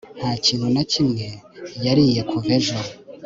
nta 0.19 0.31
kintu 0.45 0.67
na 0.75 0.83
kimwe 0.91 1.25
nariye 1.83 2.21
kuva 2.29 2.49
ejo 2.59 2.77